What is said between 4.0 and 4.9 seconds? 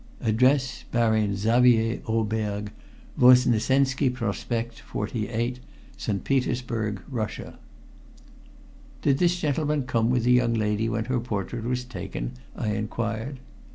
Prospect